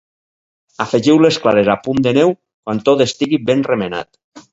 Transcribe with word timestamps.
Afegiu 0.85 1.19
les 1.25 1.37
clares 1.43 1.69
a 1.73 1.75
punt 1.87 2.01
de 2.07 2.13
neu 2.19 2.33
quan 2.39 2.81
tot 2.89 3.05
estigui 3.07 3.41
ben 3.51 3.63
remenat. 3.69 4.11